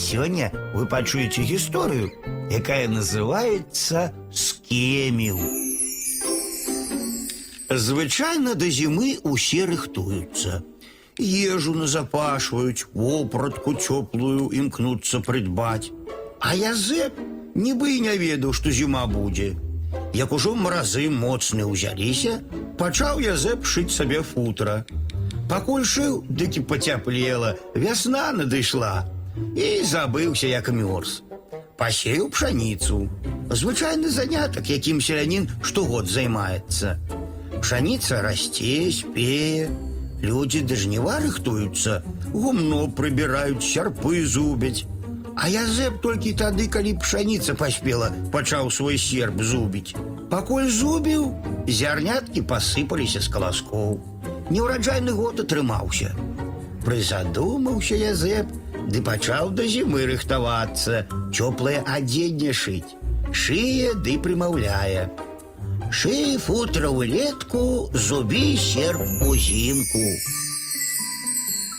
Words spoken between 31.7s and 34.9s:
Пасеяў пшаніцу. Звычайны занятак,